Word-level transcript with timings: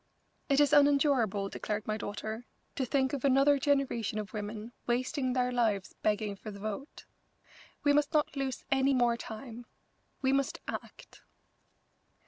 "It 0.49 0.59
is 0.59 0.73
unendurable," 0.73 1.47
declared 1.47 1.85
my 1.85 1.95
daughter, 1.95 2.47
"to 2.75 2.87
think 2.87 3.13
of 3.13 3.23
another 3.23 3.59
generation 3.59 4.17
of 4.17 4.33
women 4.33 4.71
wasting 4.87 5.33
their 5.33 5.51
lives 5.51 5.93
begging 6.01 6.35
for 6.35 6.49
the 6.49 6.57
vote. 6.59 7.05
We 7.83 7.93
must 7.93 8.11
not 8.11 8.35
lose 8.35 8.65
any 8.71 8.95
more 8.95 9.15
time. 9.15 9.67
We 10.23 10.33
must 10.33 10.59
act." 10.67 11.21